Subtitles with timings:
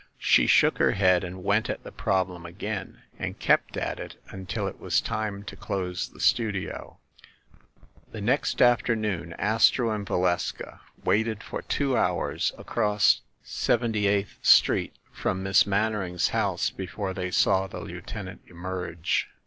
[0.17, 4.65] She shook her head and went at the problem again, and kept at it until
[4.67, 6.97] it was time to close the studio.
[8.11, 15.43] The next afternoon Astro and Valeska waited for two hours across Seventy eighth Street from
[15.43, 19.29] Miss Mannering's house before they saw the lieutenant emerge.